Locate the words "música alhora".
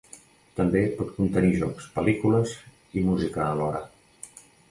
3.11-3.85